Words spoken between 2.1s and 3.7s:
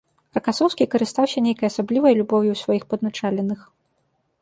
любоўю ў сваіх падначаленых.